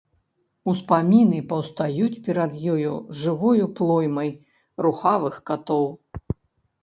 [0.71, 4.29] Успаміны паўстаюць перад ёю жывой плоймай
[4.87, 5.85] рухавых катоў.